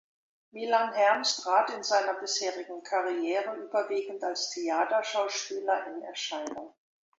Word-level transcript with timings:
Milan 0.49 0.93
Herms 0.95 1.43
trat 1.43 1.69
in 1.69 1.83
seiner 1.83 2.15
bisherigen 2.15 2.81
Karriere 2.81 3.55
überwiegend 3.57 4.23
als 4.23 4.49
Theaterschauspieler 4.49 5.85
in 5.95 6.01
Erscheinung. 6.01 6.73